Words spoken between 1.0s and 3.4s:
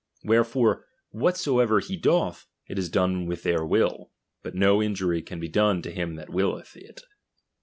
whatsoever he doth, it is done